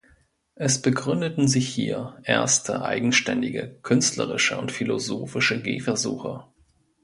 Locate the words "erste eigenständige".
2.23-3.67